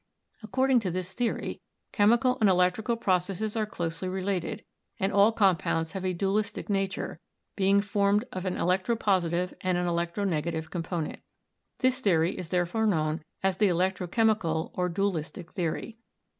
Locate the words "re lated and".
4.09-5.13